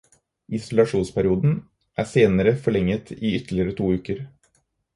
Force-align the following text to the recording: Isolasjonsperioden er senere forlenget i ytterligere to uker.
Isolasjonsperioden 0.59 1.51
er 2.03 2.09
senere 2.13 2.55
forlenget 2.63 3.15
i 3.19 3.33
ytterligere 3.41 3.79
to 3.83 3.95
uker. 4.01 4.27